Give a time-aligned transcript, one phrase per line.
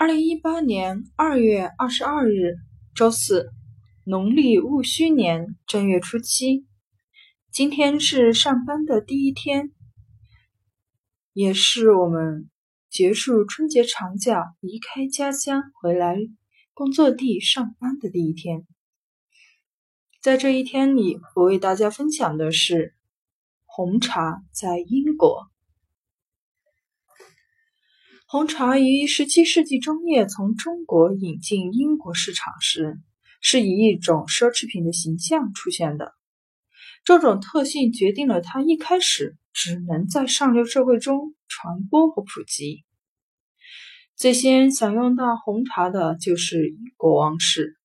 [0.00, 2.54] 二零一八年二月二十二日，
[2.94, 3.50] 周四，
[4.04, 6.68] 农历戊戌年正月初七。
[7.50, 9.72] 今天是上班的第一天，
[11.32, 12.48] 也是我们
[12.88, 16.16] 结束春节长假、离开家乡回来
[16.74, 18.68] 工作地上班的第一天。
[20.22, 22.94] 在这一天里，我为大家分享的是
[23.64, 25.48] 红茶在英国。
[28.30, 33.00] 红茶于十七世纪中叶从中国引进英国市场时，
[33.40, 36.12] 是以一种奢侈品的形象出现的。
[37.04, 42.84] 这种特性决定了它一开始只能在上流社会中传播和普及。
[44.14, 47.78] 最先享用到红茶的就是英国王室，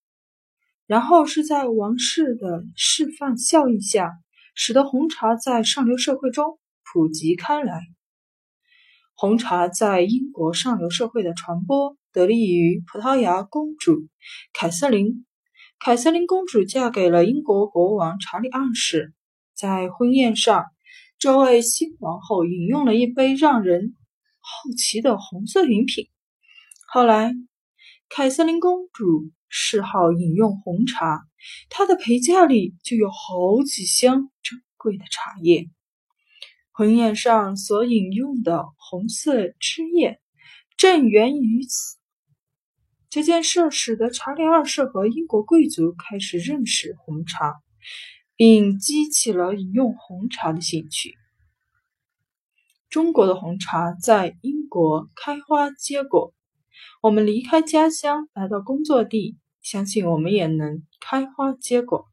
[0.86, 4.12] 然后是在王室的示范效应下，
[4.56, 6.60] 使得红茶在上流社会中
[6.92, 7.80] 普及开来。
[9.24, 14.10] 红茶在英国上流社会的传播，得力于葡萄牙公主
[14.52, 15.26] 凯瑟琳。
[15.80, 19.14] 凯瑟琳公主嫁给了英国国王查理二世，
[19.56, 20.66] 在婚宴上，
[21.18, 23.96] 这位新王后饮用了一杯让人
[24.42, 26.10] 好奇的红色饮品。
[26.86, 27.32] 后来，
[28.10, 31.22] 凯瑟琳公主嗜好饮用红茶，
[31.70, 35.70] 她的陪嫁里就有好几箱珍贵的茶叶。
[36.76, 40.20] 婚宴上所饮用的红色汁液，
[40.76, 41.98] 正源于此。
[43.12, 47.62] 这件事使得查理二世和英国贵族开始认识红茶，
[48.36, 51.14] 并激起了饮用红茶的兴趣。
[52.90, 56.34] 中国的红茶在英国开花结果，
[57.04, 62.08] 我们离开家乡来到工作地，相信我们也能开花结果。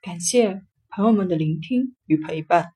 [0.00, 2.75] 感谢朋友们的聆听与陪伴。